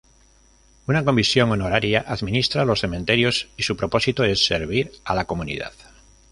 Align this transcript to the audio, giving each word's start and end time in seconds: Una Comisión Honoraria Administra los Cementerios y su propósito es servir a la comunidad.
Una 0.87 1.05
Comisión 1.05 1.51
Honoraria 1.51 2.03
Administra 2.07 2.65
los 2.65 2.79
Cementerios 2.79 3.49
y 3.55 3.61
su 3.61 3.77
propósito 3.77 4.23
es 4.23 4.43
servir 4.43 4.91
a 5.05 5.13
la 5.13 5.25
comunidad. 5.25 5.73